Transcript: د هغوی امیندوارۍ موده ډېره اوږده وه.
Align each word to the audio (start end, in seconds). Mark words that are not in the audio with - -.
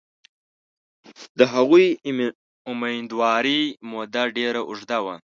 د 1.37 1.39
هغوی 1.53 1.87
امیندوارۍ 2.71 3.61
موده 3.91 4.23
ډېره 4.37 4.61
اوږده 4.69 4.99
وه. 5.05 5.15